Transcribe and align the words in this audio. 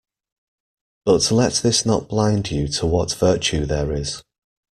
But 1.05 1.29
let 1.31 1.53
this 1.61 1.85
not 1.85 2.09
blind 2.09 2.49
you 2.49 2.67
to 2.69 2.87
what 2.87 3.13
virtue 3.13 3.67
there 3.67 3.91
is 3.93 4.23